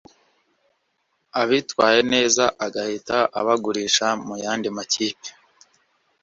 abitwaye 1.41 1.99
neza 2.13 2.43
agahita 2.65 3.17
abagurisha 3.39 4.07
mu 4.25 4.35
yandi 4.43 4.67
makipe 4.75 5.29